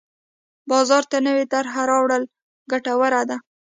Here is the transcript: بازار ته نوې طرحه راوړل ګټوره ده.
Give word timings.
بازار 0.71 1.03
ته 1.11 1.17
نوې 1.27 1.45
طرحه 1.53 1.81
راوړل 1.91 2.23
ګټوره 2.71 3.21
ده. 3.29 3.37